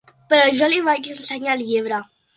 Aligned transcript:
Però 0.33 0.47
jo 0.61 0.69
li 0.71 0.79
vaig 0.89 1.11
ensenyar 1.17 1.55
el 1.59 1.65
llibre. 1.69 2.05